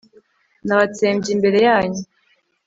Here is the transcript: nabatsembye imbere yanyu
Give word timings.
nabatsembye 0.65 1.29
imbere 1.35 1.57
yanyu 1.67 2.01